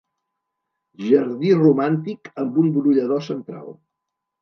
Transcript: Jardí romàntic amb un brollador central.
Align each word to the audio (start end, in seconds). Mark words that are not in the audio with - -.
Jardí 1.09 1.53
romàntic 1.61 2.35
amb 2.47 2.61
un 2.65 2.75
brollador 2.81 3.25
central. 3.33 3.75